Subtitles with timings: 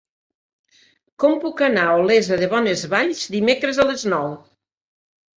[1.23, 4.33] Com puc anar a Olesa de Bonesvalls dimecres a les nou?